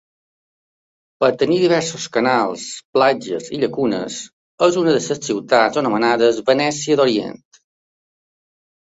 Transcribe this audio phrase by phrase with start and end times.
[1.23, 2.65] Per tenir diversos canals,
[2.97, 4.19] platges i llacunes
[4.71, 7.43] és una de les ciutats anomenades Venècia d'Orient.